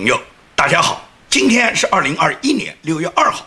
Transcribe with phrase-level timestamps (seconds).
[0.00, 0.18] 朋友，
[0.56, 3.46] 大家好，今天是二零二一年六月二号。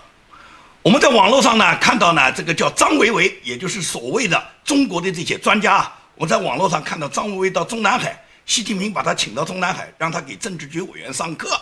[0.83, 5.91] 我们在网络上呢看到呢，这个叫张维为，也就是所谓的中国的这些专家。
[6.13, 11.59] 我在网络上看到张维为到中南海，习近平把他请到中南海，让他给政治局委员上课。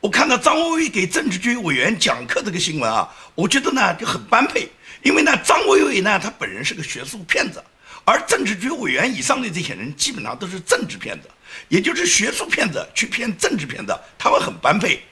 [0.00, 4.68] 我看到张维为给政治局委员讲课这个新闻啊，我觉得呢就很般配，
[5.02, 7.64] 因为呢张维为呢他本人是个学术骗子，
[8.04, 11.30] 而政治局委员以上的这些人基本上都是政治骗子。
[11.68, 15.02] 也就是学术骗子去骗政治骗子，他们很般配。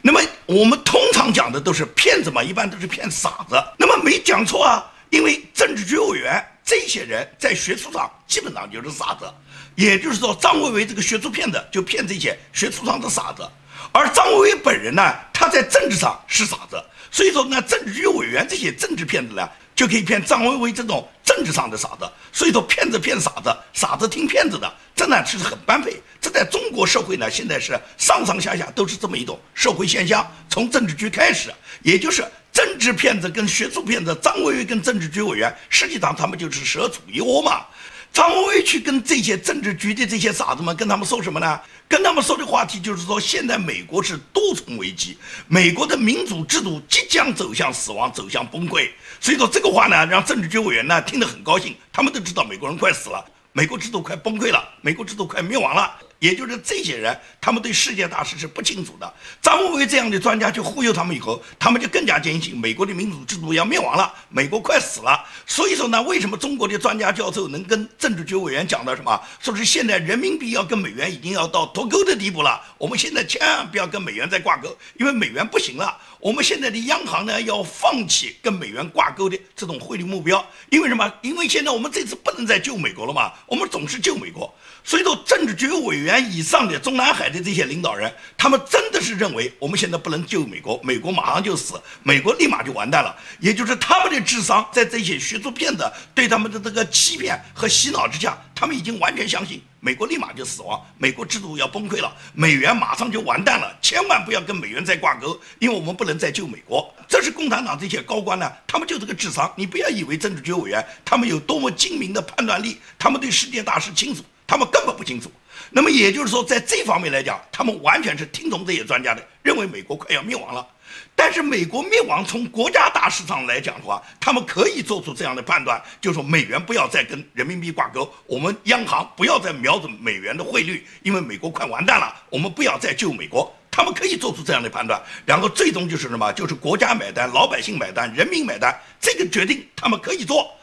[0.00, 3.56] 那么我们通常讲的都是骗子嘛，一般都是骗傻子。
[3.78, 9.32] 那么没讲错啊，因为政治局委员这些人在学术上基本上就是傻子。
[9.74, 13.48] 也就是说，张维为这个学术骗子就骗这些学术上的傻子，
[13.92, 16.82] 而张维为本人呢，他在政治上是傻子。
[17.10, 19.48] 所以说呢，政治局委员这些政治骗子呢。
[19.82, 26.00] 就可以骗张薇薇这种政治上的傻子，所以说骗子骗傻子，傻子听骗子的，这呢其实很般配。
[26.20, 30.24] 这在中国社会呢，现在是上上下下都是这么一种社会现象。
[30.48, 37.66] 从政治局开始，也就是政治骗子跟学术骗子，张薇薇跟政治局委员，实际上他们就是蛇鼠一窝嘛。
[38.12, 41.58] 张维为去跟这些政治局的这些傻子们，跟他们说什么呢？
[41.88, 45.16] 跟他们说的话题就是说，现在美国是多重危机，
[45.48, 48.90] 美国的民主制度即将走向死亡，走向崩溃。
[49.18, 55.90] 所以说这个话呢，让政治局委员呢听得很高兴，他们都知道美国人快死了，美国制度快崩溃了，美国制度快灭亡了。
[56.22, 59.12] 也就是这些人，他们对世界大势是不清楚的。
[59.42, 65.24] 张维为这样的专家去忽悠他们以后，他们就更加坚信美国的民主制度要灭亡了，美国快死了。
[65.48, 69.20] 所以说呢，为什么中国的专家教授能跟政治局委员讲到什么？
[69.40, 72.62] 说是现在人民币要跟美元已经要到脱钩的地步了。
[72.78, 74.68] 我们现在千万不要跟美元再挂钩，
[75.00, 75.98] 因为美元不行了。
[76.20, 80.46] 我们现在的央行呢，要放弃跟美元挂钩的这种汇率目标。
[80.70, 81.12] 因为什么？
[81.20, 84.54] 因为现在我们这次不能再救美国了嘛，我们总是救美国。
[84.84, 93.16] 所以说，政治局委员以上的中南海的这些领导人，他们真的是认为我们现在不能救美国，美国马上就死，美国立马就完蛋了。
[93.38, 103.76] 也就是他们的智商，在这些学术骗子对他们的这个欺骗和洗脑之下，他们已经完全相信美国立马就死亡，美国制度要崩溃了，美元马上就完蛋了。
[103.80, 106.92] 千万不要跟美元再挂钩，因为我们不能再救美国。
[107.08, 109.52] 这是共产党这些高官呢，他们就这个智商。
[109.56, 114.24] 你不要以为政治局委员他们有多么精明的判断力，他们对世界大势清楚。
[114.52, 115.32] 他们根本不清楚，
[115.70, 120.68] 那么也就是说，在这方面来讲，他们完全是听从这些专家的，认为美国快要灭亡了。
[121.16, 133.50] 但是美国灭亡，从国家大事上来讲的话，他们可以做出这样的判断，就是说美元不要再跟人民币挂钩，我们央行不要再瞄准美元的汇率，因为美国快完蛋了，我们不要再救美国。
[133.70, 136.30] 他们可以做出这样的判断，然后最终就是什么？
[136.34, 140.54] 就是国家买单，老百姓买单，人民买单，这个决定他们可以做。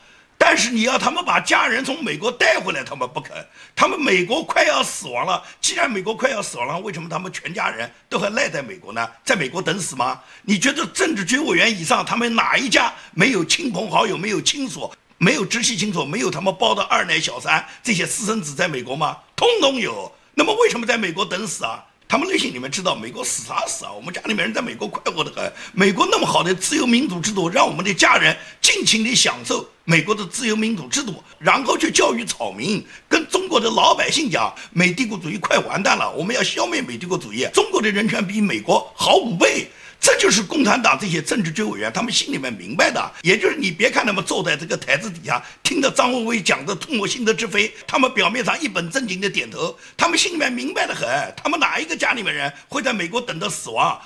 [0.52, 3.38] 但是你要他们把家人从美国带回来，他们不肯。
[3.76, 9.08] 他们美国快要死亡了，既然美国快要死亡了，为什么他们全家人都还赖在美国呢？
[9.24, 10.20] 在美国等死吗？
[10.42, 19.20] 你觉得政治局委员以上，他们哪一家没有亲朋好友、没有亲属、没有直系亲属、没有他们包的二奶、小三这些私生子在美国吗？
[19.36, 20.12] 通通有。
[20.34, 21.86] 那么为什么在美国等死啊？
[22.12, 23.92] 他们内心里面知道美国死啥死啊？
[23.94, 39.70] 我们家里面人在美国快活的很，美国那么好的自由民主制度，让我们的家人尽情的享受美国的自由民主制度，然后去教育草民，跟中国的老百姓讲，美帝国主义快完蛋了，我们要消灭美帝国主义，中国的人权比美国好五倍。
[40.00, 43.12] 这就是共产党这些政治局委员，他们心里面明白的。
[43.22, 51.08] 也就是你别看他们坐在这个台子底下，听着张维为讲的唾沫星子之飞，他们表面上一本正经的点头，他们心里面明白的很。
[51.36, 54.00] 他们哪一个家里面人会在美国等到死亡？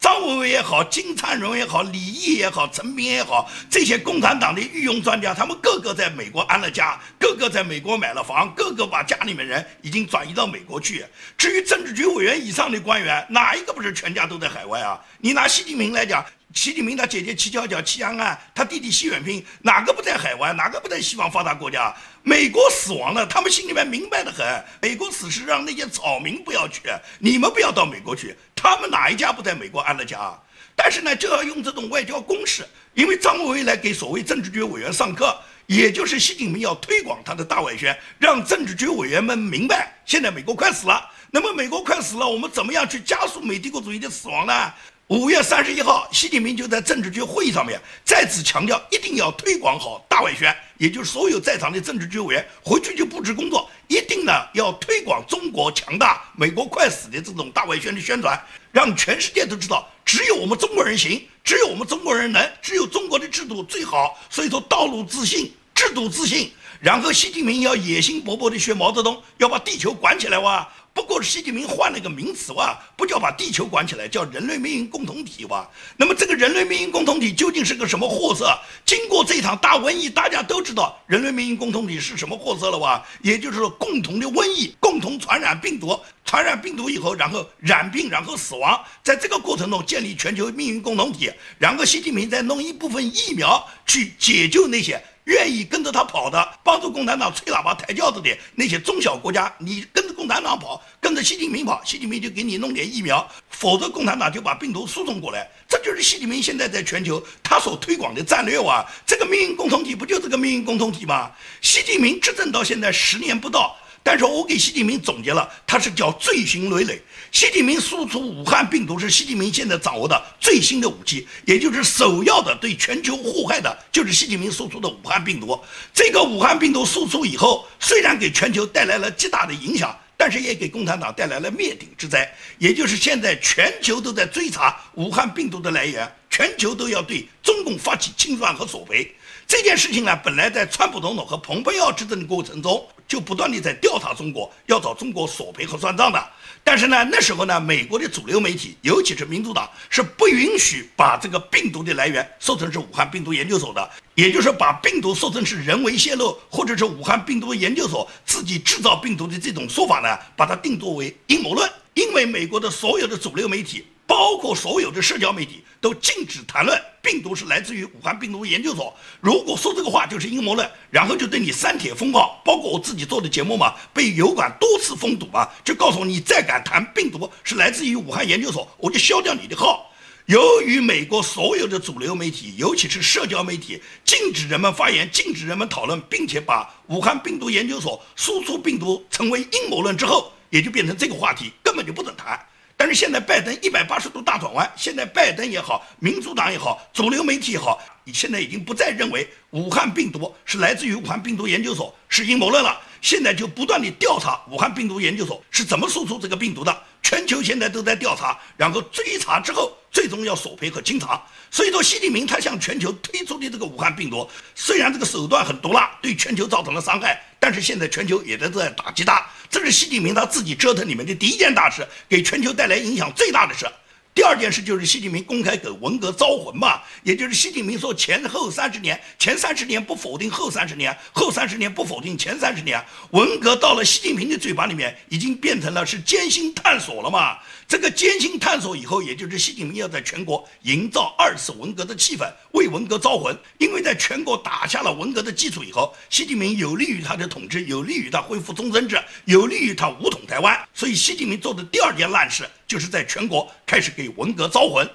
[0.00, 11.04] 张维为也好，金灿荣也好，李毅也好，陈斌也好，这些共产党的御用专家，他们个个在美国安了家，个个在美国买了房，个个把家里面人已经转移到美国去。
[11.36, 14.98] 至于政治局委员以上的官员，哪一个不是全家都在海外啊？
[15.18, 16.24] 你拿习近平来讲。
[16.52, 20.56] 习近平他姐姐齐巧巧、齐安安，他弟弟习远平，哪个不在海湾？
[20.56, 21.94] 哪个不在西方发达国家？
[22.24, 24.44] 美国死亡了，他们心里面明白的很。
[24.82, 26.82] 美国死是让那些草民不要去，
[27.20, 28.36] 你们不要到美国去。
[28.56, 30.36] 他们哪一家不在美国安了家？
[30.74, 41.08] 但是呢，就要用这种外交攻势，因为张维为来给所谓政治局委员上课，也就是习近平要推广他的大外宣，让政治局委员们明白，现在美国快死了。
[41.32, 44.72] 那么美国快死了，我们怎么样去加速美帝国主义的死亡呢？
[45.10, 58.40] 五月三十一号，习近平就在政治局会议上面再次强调，一定要推广好大外宣，也就是所有在场的政治局委员回去就布置工作，一定呢要推广中国强大、美国快死的这种大外宣的宣传，
[58.70, 64.16] 让全世界都知道，只有我们中国人行，只有我们中国人能，只有中国的制度最好。
[64.30, 66.52] 所以说，道路自信，制度自信。
[66.78, 70.66] 然后，习近平要野心勃勃地学毛泽东，要把地球管起来哇！
[70.92, 75.68] 不过习近平换了一个名词哇，不叫把地球管起来，叫人类命运共同体哇。
[75.96, 78.52] 那么这个人类命运共同体究竟是个什么货色？
[78.84, 83.02] 经过这场大瘟疫，大家都知道人类命运共同体是什么货色了哇？
[83.22, 95.00] 也就是说，共同的瘟疫，共同传染病毒，传染病毒以后，然后染病，然后死亡，在这个过程中建立全球命运共同体，然后习近平再弄一部分疫苗去解救那些。
[95.30, 105.48] 愿意跟着他跑的，帮助共产党吹喇叭抬轿子的那些中小国家，你跟着共产党跑，跟着习近平跑，习近平就给你弄点疫苗，否则共产党就把病毒输送过来。
[105.68, 108.84] 这就是习近平现在在全球他所推广的战略啊！
[109.06, 111.30] 这个命运共同体不就是个命运共同体吗？
[111.60, 113.76] 习近平执政到现在十年不到。
[114.02, 117.00] 但是我给习近平总结了，他是叫罪行累累。
[117.32, 125.58] 习近平输出武汉病毒是习近平现在掌握的最新的武器，也就是首要的对全球祸害的，就是习近平输出的武汉病毒。
[125.94, 132.28] 这个武汉病毒输出以后，虽然给全球带来了极大的影响，但是也给共产党带来了灭顶之灾。
[132.58, 139.14] 也就是现在全球都在追查武汉病毒的来源，全球都要对中共发起清算和索赔。
[139.50, 146.24] 这件事情呢，本来在川普总统和蓬佩奥执政的过程中，就不断地在调查中国，要找中国索赔和算账的。
[146.62, 161.68] 但是呢，那时候呢，美国的主流媒体，尤其是民主党，是不允许把这个病毒的来源说成是武汉病毒研究所的，也就是把病毒说成是人为泄露，或者是武汉病毒研究所自己制造病毒的这种说法呢，把它定作为阴谋论。
[161.94, 163.84] 因为美国的所有的主流媒体。
[164.10, 168.92] 包括所有的社交媒体都禁止谈论病毒是来自于武汉病毒研究所。
[169.20, 172.42] 如果说这个话就是阴谋论，然后就对你删帖封号。
[172.44, 179.88] 包括我自己做的节目嘛， 被油管多次封堵嘛，就告诉你再敢谈病毒是来自于武汉研究所，我就消掉你的号。
[180.26, 192.36] 由于美国所有的主流媒体，尤其是社交媒体，禁止人们发言，禁止人们讨论，并且把武汉病毒研究所输出病毒成为阴谋论之后，也就变成这个话题，根本就不准谈。
[192.80, 211.20] 但是现在拜登一百八十度大转弯，现在拜登也好，民主党也好，主流媒体也好，你现在已经不再认为武汉病毒是来自于武汉病毒研究所是阴谋论了，现在就不断的调查武汉病毒研究所是怎么输出这个病毒的，全球现在都在调查，然后追查之后，最终要索赔和清偿。
[211.50, 219.26] 所以说，习近平他向全球推出的这个武汉病毒，虽然这个手段很毒辣，对全球造成了伤害，但是现在全球也在在打击他。
[219.50, 223.66] 这是习近平他自己折腾里面的第一件大事，给全球带来影响最大的事。
[224.12, 232.84] 第二件事就是习近平公开给文革招魂嘛，也就是习近平说前后三十年，前三十年不否定后三十年，后三十年不否定前三十年。
[233.12, 237.38] 文革到了习近平的嘴巴里面，已经变成了是艰辛探索了嘛。
[237.68, 243.36] 这个艰辛探索以后，也就是习近平要在全国营造二次文革的气氛，为文革招魂。
[243.58, 250.60] 因为在全国打下了文革的基础以后，习近平有利于他的统治，有利于他恢复终身制，有利于他武统台湾。
[250.74, 254.88] 所以，习近平做的第二件烂事，就是在全国开始给文革招魂。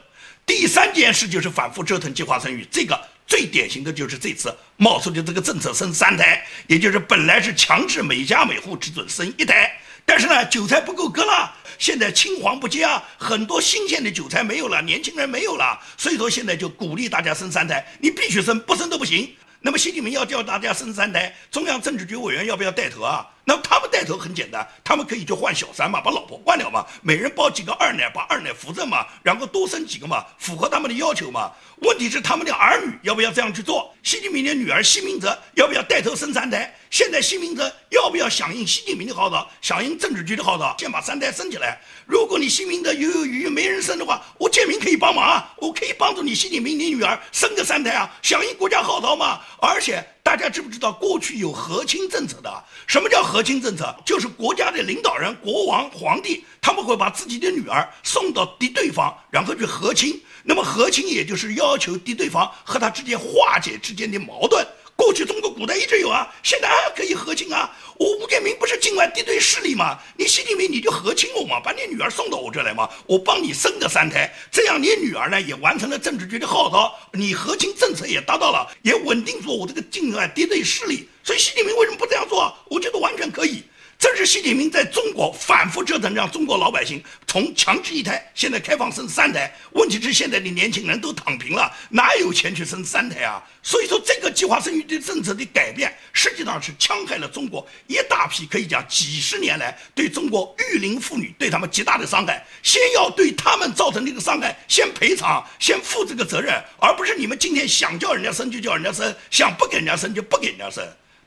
[0.46, 9.72] 第三件事就是反复折腾计划生育，这个最典型的就是这次冒出的这个政策生三胎，也就是本来是强制每家每户只准生一胎。
[10.06, 19.36] 但是呢，韭菜不够割了，现在青黄不接啊，很多新鲜的韭菜没有了，年轻人没有了，所以说现在就鼓励大家生三胎，你必须生，不生都不行。
[19.62, 23.26] 那么习近平要叫大家生三胎，中央政治局委员要不要带头啊？
[23.48, 31.52] 那他们带头很简单，他们可以去换小三嘛，把老婆换掉嘛，每人包几个二奶，把二奶扶正嘛，然后多生几个嘛，符合他们的要求嘛。
[31.82, 33.94] 问题是他们的儿女要不要这样去做？
[34.02, 36.74] 习近平的女儿习明泽要不要带头生三胎？
[36.90, 41.80] 现在习明泽要不要响应习近平的号召，响应政治局的号召，先把三胎生起来？
[42.08, 49.42] 如果你习明泽犹犹豫豫没人生的话，我建明可以帮忙啊，我可以帮助你习近平你女儿生个三胎啊，响应国家号召嘛。
[49.60, 52.52] 而且大家知不知道过去有和亲政策的？
[52.88, 53.96] 什么叫和亲政策？
[54.04, 60.20] 就是国家的领导人、国王、皇帝，他们会把自己的女儿送到敌对方，然后去和亲。
[60.44, 64.66] 那么和亲也就是要求敌对方和他之间化解之间的矛盾。
[65.06, 67.70] 过去中国古代一直有啊，现在还可以和亲啊。
[68.00, 70.00] 我吴建明不是境外敌对势力吗？
[70.18, 81.08] 你习近平你就和亲我嘛，把你女儿送到我这来嘛，我帮你生个三胎，这样你女儿呢也完成了政治局的号召，你和亲政策也达到了，也稳定住我这个境外敌对势力。
[81.24, 82.52] 所以习近平为什么不这样做？
[82.66, 83.64] 我觉得完全可以。
[83.98, 89.52] 这是习近平在中国反复折腾，让中国老百姓从强制一胎，现在开放生三胎。
[89.72, 93.42] 问题是现在的年轻人都躺平了，哪有钱去生三胎啊？
[93.64, 102.46] 所以说，这个计划生育的政策的改变，实际上是戕害了中国一大批可以讲几十年来对中国育龄妇女对他们极大的伤害。
[102.62, 110.86] 先要对他们造成这个伤害，先赔偿，先负这个责任，而不是你们今天想叫人家生就叫人家生，想不给人家生就不给人家生。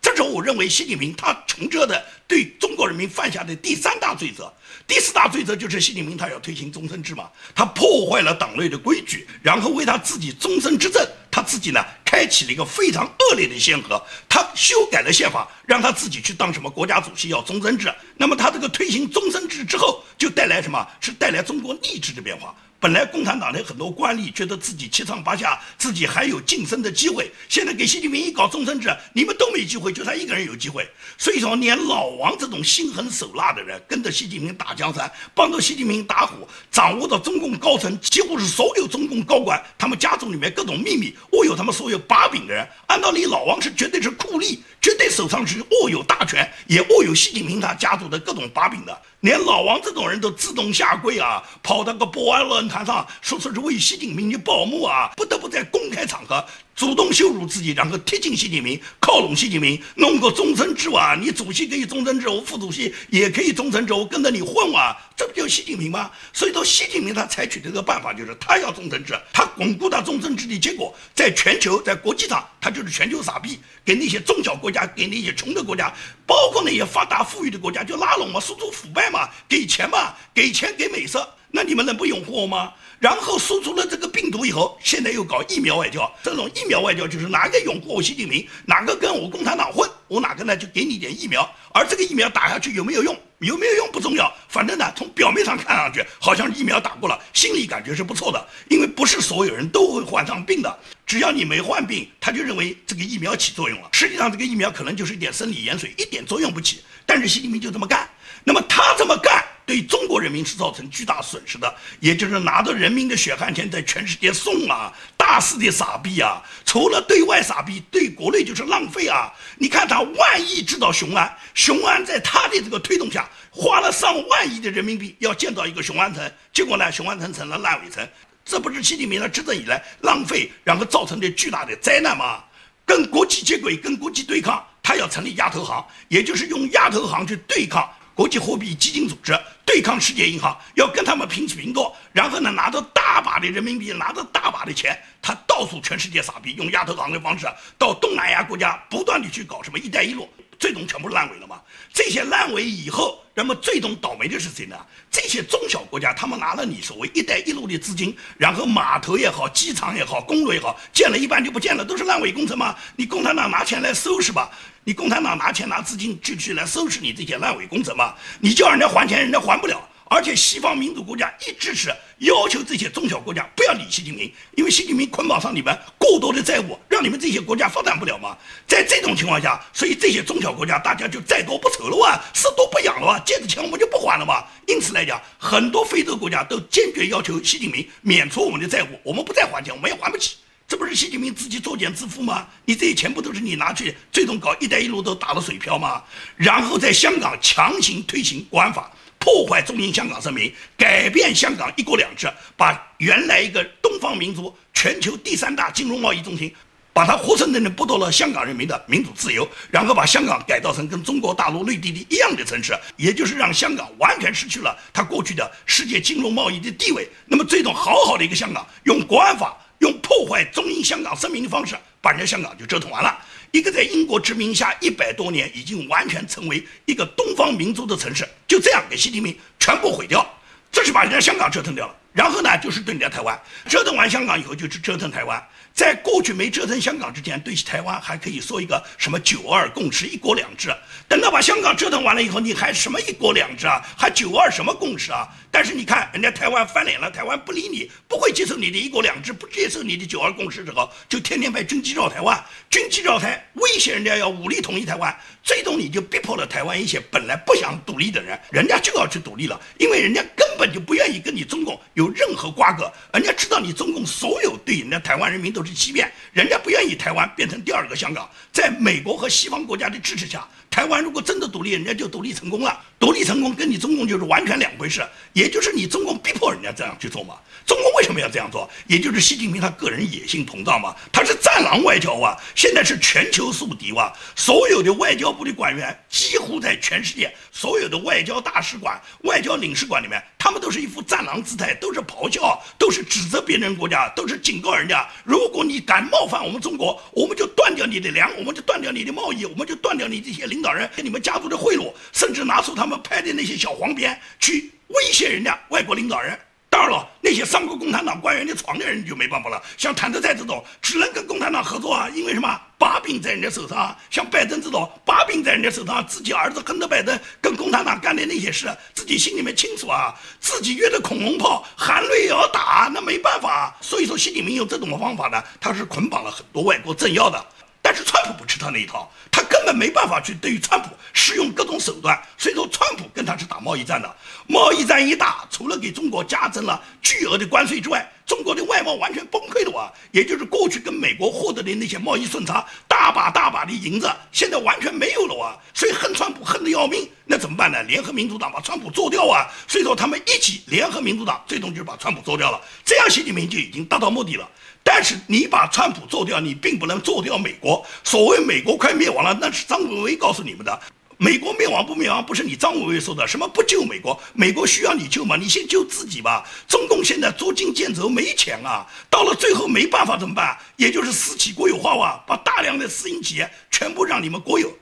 [0.09, 4.51] 这时候我认为习近平他承着的对中国人民犯下的第三大罪责，
[4.87, 22.55] 第四大罪责就是习近平他要推行终身制嘛，他破坏了党内的规矩，然后为他自己终身执政，他自己呢开启了一个非常恶劣的先河，他修改了宪法，让他自己去当什么国家主席要终身制，那么他这个推行终身制之后，就带来什么是带来中国吏治的变化。
[22.81, 27.29] 本来共产党的很多官吏觉得自己七上八下，自己还有晋升的机会。
[27.49, 30.89] 现在给习近平一搞终身制，你们都没机会，就他一个人有机会。
[31.17, 42.65] 所以说，连老王这种心狠手辣的人，跟着习近平打江山，帮着习近平打虎，掌握着中共高层几乎是所有中共高管他们家族里面各种秘密，握有他们所有把柄的人。
[42.87, 49.01] 按道理，老王是绝对是酷吏，绝对手上是握有大权，也握有习近平他家族的各种把柄的。
[49.21, 56.45] 连老王这种人都自动下跪啊，跑到个博安论坛上说说是为习近平去报幕啊，不得不在公开场合。
[56.79, 61.19] 主动羞辱自己，然后贴近习近平，靠拢习近平，弄个终身制啊！
[61.21, 64.97] 你主席可以终身制，我副主席也可以终身制，我跟着你混啊！
[65.17, 66.09] 这不就习近平吗？
[66.33, 75.93] 所以说，习近平他采取的这个办法就是他要终身制，他巩固他终身制的结果，在全球，在国际上，他就是全球傻逼，给那些中小国家，给那些穷的国家，
[76.25, 82.73] 包括那些发达富裕的国家，就拉拢嘛，输出腐败嘛，给钱嘛，给钱给美色，那你们能不拥护我吗？
[83.01, 86.11] 然后输出了这个病毒以后，现在又搞疫苗外交。
[86.23, 91.49] 这种疫苗外交就是哪个拥护我习近平，哪个跟我共产党混，我哪个呢就给你点疫苗。
[91.73, 98.49] 而这个疫苗打下去有没有用，有没有用不重要，反正呢从表面上看上去好像疫苗打过了，心里感觉是不错的。
[98.69, 103.89] 因为不是所有人都会患上病的，只要你没患病，他就认为这个疫苗起作用了。
[103.93, 106.83] 实际上这个疫苗可能就是一点生理盐水，一点作用不起。
[107.07, 108.11] 但是习近平就这么干，
[108.43, 109.45] 那么他这么干。
[109.69, 119.31] 对中国人民是造成巨大损失的，也就是拿着人民的血汗钱在全世界送啊，大肆的撒币啊，除了对外撒币，对国内就是浪费啊。
[119.59, 128.09] 你看他万亿制造雄安，雄安在他的这个推动下，花了上万亿的人民币要建造一个雄安城，结果呢，雄安城成了烂尾城，
[128.47, 132.43] 这不是习近平他执政以来浪费，然后造成的巨大的灾难吗？
[132.87, 137.87] 跟国际接轨，跟国际对抗，他要成立亚投行，也就是用亚投行去对抗。
[138.19, 139.33] 国际货币基金组织
[139.65, 147.47] 对抗世界银行，要跟他们平起平坐，然后呢，拿着大把的人民币，拿着大把的钱，他到处全世界撒币，用亚投行的方式
[147.79, 151.61] 到东南亚国家不断的去搞什么“一带一路”，最终全部烂尾了嘛？
[151.93, 153.23] 这些烂尾以后。
[153.35, 154.77] 人们最终倒霉的是谁呢？
[155.13, 162.75] 这些中小国家，他们拿了你所谓“一带一路”的资金，然后码头也好，机场也好，公路也好，建了一半就不建了，都是烂尾工程吗？
[162.97, 164.51] 你共产党拿钱来收拾吧，
[164.83, 168.13] 你共产党拿钱拿资金就去来收拾你这些烂尾工程吗？
[168.41, 169.88] 你叫人家还钱，人家还不了。
[170.11, 178.37] 而且西方民主国家一直是要求这些中小国家不要理习近平，因为习近平捆绑上你们过多的债务，让你们这些国家发展不了嘛。
[178.67, 184.45] 在这种情况下，所以这些中小国家大家就债多不愁了哇，是多不养了哇，借的钱我们就不还了嘛。
[184.67, 190.37] 因此来讲，很多非洲国家都坚决要求习近平免除我们的债务，我们不再还钱，我们也还不起。
[190.67, 192.47] 这不是习近平自己作茧自缚吗？
[192.65, 196.03] 你这些钱不都是你拿去最终搞“一带一路”都打了水漂吗？
[196.37, 198.91] 然后在香港强行推行国安法。
[199.29, 206.51] 破坏中英香港声明，改变香港一国两制，把原来一个东方民族、全球第三大金融贸易中心，
[206.95, 217.07] 把它活生生的剥夺了香港人民的民主自由，然后把香港改造成跟中国大陆内地的一样的城市，也就是让香港完全失去了它过去的世界金融贸易的地位。
[217.27, 223.15] 那么，这种好好的一个香港，用国安法，用破坏中英香港声明的方式，把人家香港就折腾完了。
[223.51, 230.27] 一个在英国殖民下一百多年，已经完全成为一个东方民族的城市，就这样给习近平全部毁掉，
[230.71, 231.95] 这是把人家香港折腾掉了。
[232.13, 235.43] 然后呢，就是对人家台湾折腾完香港以后，就去折腾台湾。
[235.79, 240.75] 在过去没折腾香港之前，对台湾还可以说一个什么“九二共识”“一国两制”。
[241.07, 243.81] 等到把香港折腾完了以后，你还什么“一国两制”啊？
[243.97, 245.29] 还“九二”什么共识啊？
[245.53, 255.17] 但是你看，人家台湾翻脸了，台湾不理你，不会接受你的一国两制，不接受你的“九二共识”之后，就天天派军机绕台湾，军机绕台，威胁人家要武力统一台湾。
[255.45, 268.29] 最终你就逼迫了台湾一些本来不想独立的人，人家就要去独立了，因为人家根本就不愿意跟你中共有任何瓜葛，人家知道你中共所有对人家台湾人民都欺骗，人家不愿意台湾变成第二个香港。
[268.53, 272.81] 在美国和西方国家的支持下，台湾如果真的独立，人家就独立成功了。
[273.01, 277.37] 独立成功跟你中共就是完全两回事，也就是你中共逼迫人家这样去做嘛。
[277.65, 278.69] 中共为什么要这样做？
[278.87, 280.95] 也就是习近平他个人野心膨胀嘛。
[281.13, 285.29] 他是战狼外交啊，现在是全球宿敌哇，所有的外交。
[285.39, 295.49] 部的官员几乎在全世界所有的外交大使馆、外交领事馆里面，他们都是一副战狼姿态，都是咆哮，都是指责别人国家，都是警告人家：如。
[295.49, 306.39] 果你敢冒犯我们中国，我们就断掉你的粮，我们就断掉你的贸易，我们就断掉你这些领导人给你们家族的贿赂，甚至拿出他们拍的那些小黄片去威胁人家外国领导人。
[306.71, 309.61] 当然了，那些上过共产党官员的床的人就没办法了。
[309.79, 312.61] 像谭德赛这种，只能跟共产党合作啊，因为什么？
[312.77, 313.97] 把柄在人家手上。
[314.11, 320.15] 像拜登这种，把柄在人家手上，自己儿子亨特·拜登跟共产党干的那些事，自己心里面清楚啊。
[320.41, 323.75] 自己约的恐龙炮，含泪也要打，那没办法。
[323.81, 327.45] 所以说，习近平用这种方法呢，他是捆绑了很多外国政要的。
[327.81, 334.17] 但是川普不吃他那一套，他根本没办法去对于川普使用各种手段，所以说川普跟他是打贸易战的。
[334.47, 339.91] 贸易战一打，除了给中国加征了巨额的关税之外，中国的外贸完全崩溃了哇！
[340.13, 345.59] 也就是过去跟美国获得的那些贸易顺差，大把大把的银子，现在完全没有了哇！
[345.73, 347.83] 所以恨川普恨得要命，那怎么办呢？
[347.85, 349.49] 联合民主党把川普做掉啊！
[349.67, 354.47] 所以说他们一起联合民主党，最终就把川普做掉了，这样习近平就已经达到目的了。
[354.85, 357.85] 但是你把川普做掉，你并不能做掉美国。
[358.05, 360.79] 所谓美国快灭亡了，那是张伟伟告诉你们的。
[361.21, 363.27] 美国灭亡不灭亡，不是你张伟伟说的。
[363.27, 364.19] 什么不救美国？
[364.35, 365.37] 美国需要你救吗？
[365.37, 366.49] 你先救自己吧。
[366.69, 368.87] 中共现在捉襟见肘，没钱啊。
[369.11, 370.57] 到了最后没办法怎么办？
[370.77, 374.73] 也就是私企国有化哇，把大量的私营企业全部让你们国有。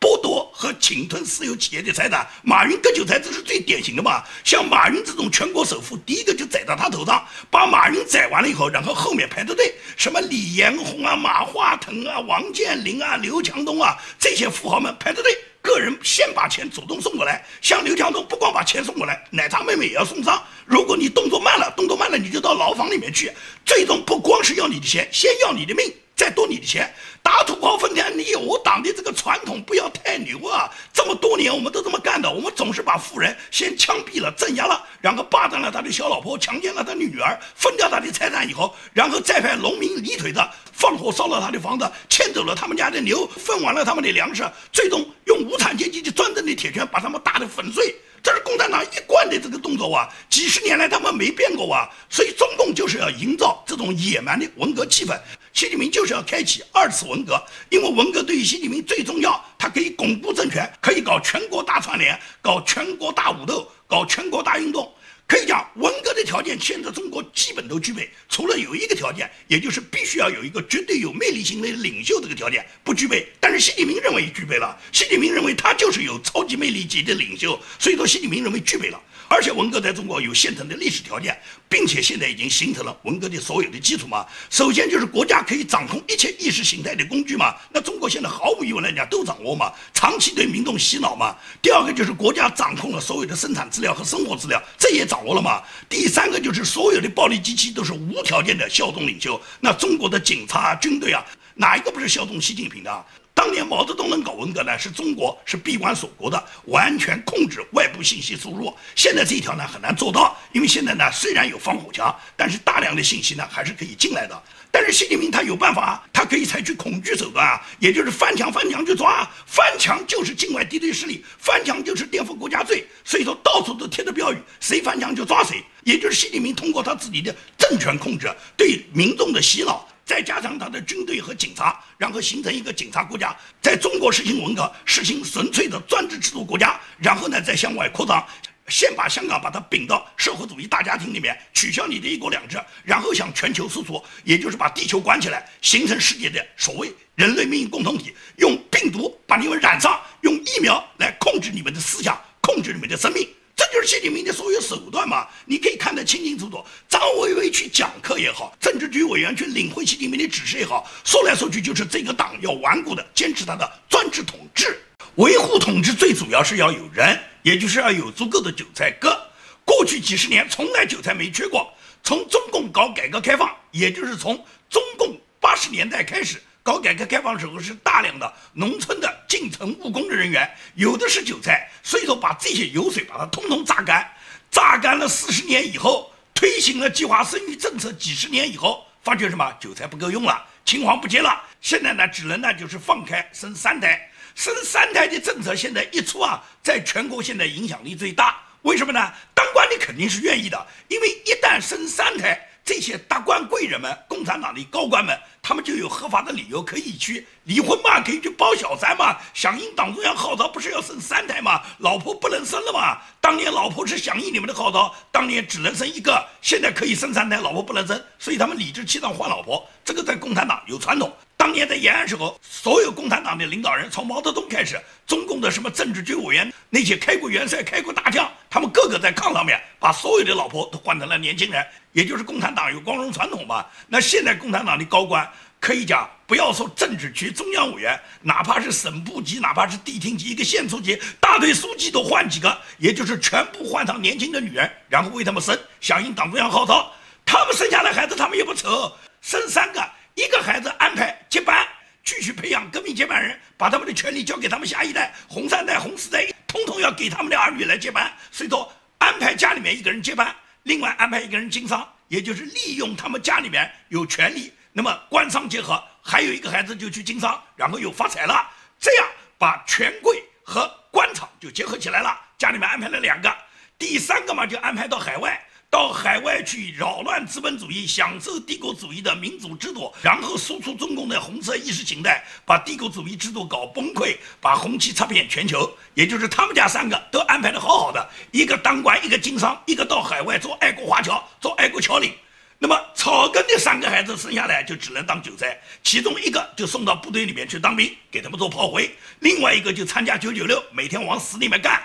[0.00, 4.24] 剥夺和侵吞私有企业的财产，马云割韭菜，这是最典型的嘛？
[4.42, 17.42] 像马云这种全国首富，第一个就宰到他头上，把马云宰完了以后，然后后面排着队，什么李彦宏啊、马化腾啊、王健林啊、刘强东啊，这些富豪们排着队，个人先把钱主动送过来。
[17.62, 20.42] 像刘强东不光把钱送过来，奶茶妹妹也要送上。
[20.66, 23.32] 如果你动作慢了，动作慢了，你就到牢房里面去。
[23.64, 25.90] 最终不光是要你的钱，先要你的命。
[26.14, 26.92] 再多你的钱，
[27.22, 30.70] 打土豪分田，你有我党的这个传统不要太牛啊！
[30.92, 47.96] 这么多年我们都这么干的，我们总是把富人先枪毙了、镇压了，然后霸占了他的小老婆，强奸了他的女儿，分掉他的财产以后，然后再派农民离腿的放火烧了他的房子，牵走了他们家的牛，分完了他们的粮食，最终用无产阶级的专政的铁拳把他们打得粉碎。
[48.22, 55.18] 这是共产党一贯的这个动作啊，几十年来他们没变过啊，所以中共就是要营造这种野蛮的文革气氛。
[55.52, 64.90] 习近平就是要开启二次文革，因为文革对于习近平最重要，它可以巩固政权，可以搞全国大串联，搞全国大武斗，搞全国大运动。
[65.26, 73.26] 可以讲，文革的条件现在中国基本都具备，除了有一个条件，也就是必须要有一个绝对有魅力型的领袖这个条件不具备。
[73.40, 79.00] 但是习近平认为具备了，习近平认为他就是有超级魅力级的领袖，所以说习近平认为具备了。
[79.28, 81.34] 而且文革在中国有现成的历史条件，
[81.66, 84.26] 并且现在已经形成了文革的所有的基础嘛。
[84.50, 87.54] 首先就是国家可以掌控一切意识形态的工具嘛。
[87.72, 91.34] 那中国现在毫无疑问来讲都掌握嘛，长期对民众洗脑嘛。
[91.62, 95.62] 第二个就是国家掌控了所有的生产资料和生活资料，这也掌握了嘛。
[95.90, 99.38] 第三个就是所有的暴力机器都是无条件的效忠领袖。
[99.60, 101.22] 那中国的警察、军队啊，
[101.56, 103.04] 哪一个不是效忠习近平的？
[103.42, 108.72] 当年毛泽东能搞文革呢，是中国是闭关锁国的，完全控制外部信息输入。
[108.94, 114.42] 现在这一条呢很难做到，因为现在呢虽然有防火墙，但是大量的信息呢还是可以进来的。
[114.70, 122.86] 但是习近平他有办法啊，他可以采取恐惧手段啊，也就是翻墙翻墙去抓，翻墙就是境外敌对势力，翻墙就是颠覆国家罪。
[123.04, 125.60] 所以说到处都贴着标语，谁翻墙就抓谁。
[125.82, 129.84] 也就是习近平通过他自己的政权控制，对民众的洗脑。
[130.04, 138.26] 再加上他的军队和警察，然后形成一个警察国家，在中国实行文革，实行纯粹的专制制度国家，然后呢再向外扩张，
[138.68, 153.28] 先把香港把它并到社会主义大家庭里面，取消你的一国两制，然后向全球输出，也就是把地球关起来，形成世界的所谓人类命运共同体，用病毒把你们染上，用疫苗来控制你们的思想，控制你们的生命。
[153.54, 155.28] 这就是习近平的所有手段嘛？
[155.44, 156.64] 你可以看得清清楚楚。
[156.88, 158.56] 张维为去讲课也好，
[158.92, 164.78] 局委员去领会习近平的指示也好，说来说去就是这个党要顽固的坚持他的专制统治，
[165.14, 169.18] 维护统治最主要是要有人，也就是要有足够的韭菜割。
[169.64, 171.72] 过去几十年从来韭菜没缺过，
[172.04, 174.36] 从中共搞改革开放，也就是从
[174.68, 176.40] 中共八十年代开始。
[176.64, 184.08] 搞改革开放时候是大量的农村的进城务工的人员，有的是韭菜，所以说把这些油水把它通通榨干，
[184.48, 186.11] 榨干了四十年以后，
[186.42, 199.12] 推行了计划生育政策几十年以后，发觉什么韭菜不够用了，青黄不接了，现在呢只能呢就是放开生三胎，生三胎的政策现在一出啊，在全国现在影响力最大，为什么呢？
[199.32, 202.36] 当官的肯定是愿意的，因为一旦生三胎。
[202.74, 209.14] 这些达官贵人们、共产党的高官们，他们就有合法的理由可以去离婚嘛，可以去包小三嘛。
[209.34, 211.60] 响应党中央号召，不是要生三胎嘛？
[211.80, 212.96] 老婆不能生了嘛？
[213.20, 219.68] 当年老婆是响应你们的号召，当年只能生一个，现在可以生三胎，老婆不能生，所以他们理直气壮换老婆。
[219.84, 221.14] 这个在共产党有传统。
[221.42, 233.66] 当年在延安时候，所有共产党的领导人，从毛泽东开始，中共的什么政治局委员，那些开国元帅、开国大将，他们个个在炕上面把所有的老婆都换成了年轻人，也就是共产党有光荣传统嘛。
[233.88, 235.28] 那现在共产党的高官
[235.58, 246.88] 可以讲，不要说政治局中央委员，哪怕是省部级，哪怕是地厅级，一个县处级、大队书记都换几个，也就是全部换上年轻的女人，然后为他们生，响应党中央号召。
[247.26, 249.84] 他们生下来孩子，他们也不愁，生三个。
[250.14, 251.66] 一个孩子安排接班，
[252.04, 258.12] 继续培养革命接班人，把他们的权利交给他们下一代，红三代、红四代，通通要给他们的儿女来接班。
[258.30, 272.20] 所以说，安排家里面一个人接班，另外安排一个人经商，也就是利用他们家里面有权利，那么官商结合，还有一个孩子就去经商，然后又发财了，这样把权贵和官场就结合起来了。
[272.36, 273.34] 家里面安排了两个，
[273.78, 275.42] 第三个嘛就安排到海外。
[275.72, 285.74] 到海外去扰乱资本主义，享受帝国主义的民主制度，然后输出中共的红色意识形态，把帝国主义制度搞崩溃，把红旗插遍全球。
[285.94, 292.12] 也就是他们家三个都安排的好好的，一个当官，一个经商，一个到海外做爱国华侨，做爱国侨领。
[292.58, 301.82] 那么草根的三个孩子生下来就只能当韭菜，其中一个就送到部队里面去当兵，给他们做炮灰；另外一个就参加九九六，每天往死里面干。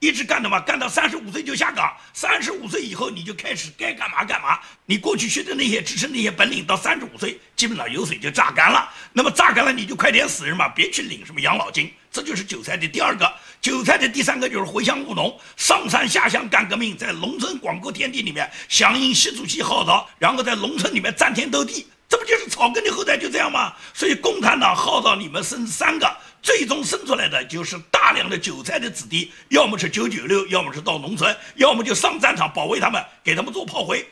[0.00, 1.94] 一直干的嘛，干到三十五岁就下岗。
[2.14, 4.58] 三十五岁以后，你就开始该干嘛干嘛。
[4.86, 8.90] 你过去学的那些知识、那些本领，到三十五岁基本上油水就榨干了。
[9.12, 11.92] 那么榨干了，你就快点死人嘛，别去领什么养老金。
[12.10, 13.30] 这就是韭菜的第二个。
[13.60, 21.86] 韭菜的第三个就是回乡务农，上山下乡干革命，在农村广阔天地里面响应习主席号召，然后在农村里面战天斗地。
[22.10, 23.72] 这不就是草根的后代就这样吗？
[23.94, 26.14] 所以共产党号召你们生三个。
[26.42, 34.04] 最终生出来的就是大量的韭菜的子弟，要么是九九六，要么是到农村，要么就上战场保卫他们，给他们做炮灰。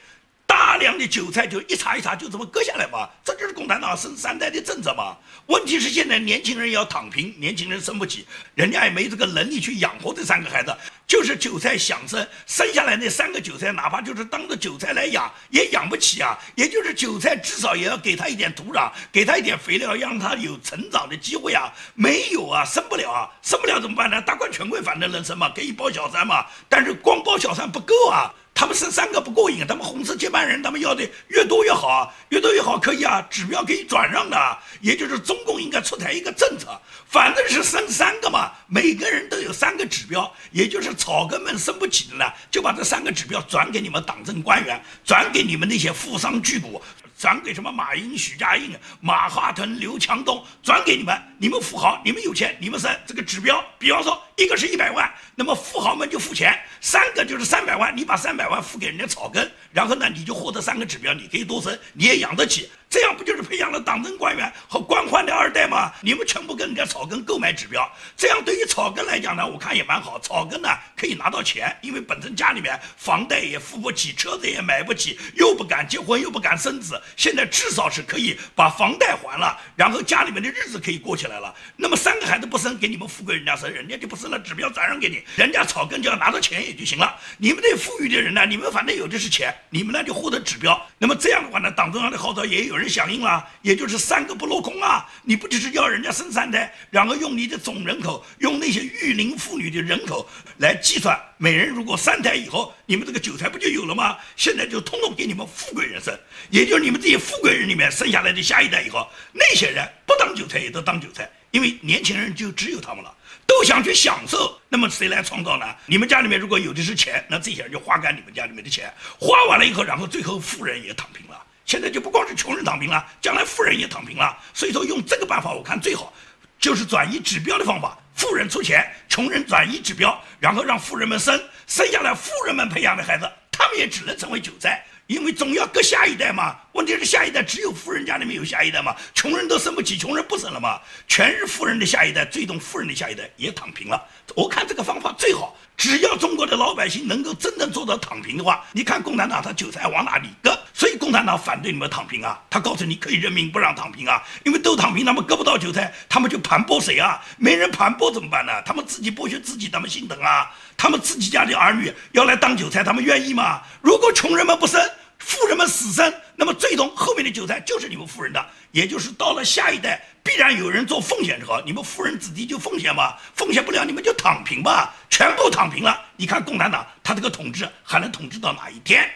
[0.48, 5.14] 大量的韭菜就一茬一茬就这么割下来嘛，这就是共产党生三代的政策嘛。
[5.44, 10.74] 问题是现在年轻人要躺平，年轻人生不起，人家也没这个能力去养活这三个孩子，
[11.06, 16.38] 就是韭菜想生，生下来那三个韭菜，哪怕就是当着韭菜来养，也养不起啊。
[16.54, 21.70] 也就是韭菜至少也要给他一点土壤，给他一点肥料，让他有成长的机会啊。
[21.94, 24.22] 没有啊，生不了啊，生不了怎么办呢？
[24.22, 28.32] 大官权贵反正能生嘛，可以包小三嘛，但是光包小三不够啊。
[28.58, 46.68] 他们生三个不过瘾，他们红色接班人，他们要的越多越好，越多越好可以啊，指标可以转让的，也就是中共应该出台一个政策，反正是生三个嘛，每个人都有三个指标，也就是草根们生不起的呢，就把这三个指标转给你们党政官员，转给你们那些富商巨贾。
[47.16, 53.64] 转给什么马云、许家印、马化腾、刘强东，转给你们，你们富豪，你们有钱，你们生这个指标。
[53.78, 62.68] 比方说，一个是一百万，那么富豪们就付钱，三个就是三百万，你把三百万付给人家草根，然后呢，你就获得三个指标，你可以多生，你也养得起。
[62.90, 65.92] 这样不就是培养了党政官员和官宦的二代吗？
[66.00, 70.18] 你们全部跟人家草根购买指标，这样对于草根来讲呢，我看也蛮好。
[70.20, 81.54] 草根呢可以拿到钱，因为本身家里面房贷也付不起，车子也买不起，又不敢结婚，又不敢生子，现在至少是可以把房贷还了，然后家里面的日子可以过来了。
[81.76, 87.14] 那么三个孩子不生，给你们富贵人家生，人家就不生了，指标转让给你，人家草根就要拿到钱也就行了。
[87.36, 90.80] 你们这富裕的人呢，你们反正有的是钱，你们呢就获得指标。
[90.98, 92.78] 那么这样的话呢，党中央的号召也有。
[92.78, 95.04] 人响应了，也就是三个不落空啊！
[95.24, 100.24] 你不就是要人家生三胎，然后用你的总人口，用那些育龄妇女的人口
[100.58, 104.18] 来计算，每人如果三胎以后，你们这个韭菜不就有了吗？
[104.34, 106.18] 现在就通通给你们富贵人生，
[106.50, 114.60] 也就是你们这些富贵人里面生下来的下一代以后，那些人不当韭菜也都当韭菜，因为年轻人就只有他们了，都想去享受。
[114.68, 115.64] 那么谁来创造呢？
[115.86, 121.40] 你们家里面如果有的是钱，那这些人就花干你们家里面的钱，花完了以后，然后最后富人也躺平了。
[121.64, 124.36] 现在就不光是穷人躺平了，将来富人也躺平了。
[124.52, 126.12] 所以说用这个办法，我看最好
[126.58, 136.56] 就是转移指标的方法，富人出钱，穷人转移指标，然后让富人们生，生下来富人们培养的孩子，他们也只能成为韭菜，因为总要割下一代嘛。
[136.72, 144.04] 问题是下一代只有富人家里面有下一代嘛，穷人都生不起，穷人不生了嘛，全是富人的下一代，最终富人的下一代也躺平了。
[144.34, 145.56] 我看这个方法最好。
[145.78, 150.58] 只要中国的老百姓能够真正做到躺平的话，你看共产党他韭菜往哪里割？
[150.74, 152.36] 所以共产党反对你们躺平啊！
[152.50, 157.20] 他告诉你可以任命不让躺平啊，因为都躺平，他们割不到韭菜，他们就盘剥谁啊？
[157.36, 158.60] 没人盘剥怎么办呢？
[158.62, 160.50] 他们自己剥削自己，他们心疼啊！
[160.76, 163.62] 他们自己家的儿女要来当韭菜，他们愿意吗？
[163.80, 164.80] 如果穷人们不生。
[165.28, 176.00] 富人们死生，那么最终后面的韭菜就是你们富人的，也就是到了下一代必然有人做奉献者，你们富人子弟就奉献吧，奉献不了你们就躺平吧，全部躺平了。
[176.16, 179.06] 你看共产党他这个统治还能统治到哪一天？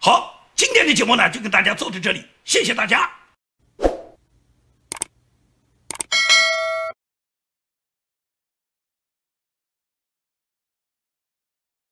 [0.00, 3.08] 好，今天的节目呢就跟大家做到这里，谢谢大家。